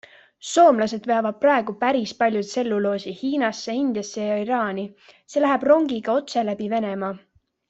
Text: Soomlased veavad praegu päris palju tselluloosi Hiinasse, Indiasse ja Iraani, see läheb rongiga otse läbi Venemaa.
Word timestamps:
Soomlased 0.51 1.03
veavad 1.09 1.35
praegu 1.43 1.75
päris 1.83 2.13
palju 2.23 2.41
tselluloosi 2.51 3.13
Hiinasse, 3.19 3.77
Indiasse 3.83 4.25
ja 4.31 4.41
Iraani, 4.47 4.87
see 5.35 5.45
läheb 5.45 5.69
rongiga 5.73 6.19
otse 6.23 6.49
läbi 6.53 6.73
Venemaa. 6.75 7.17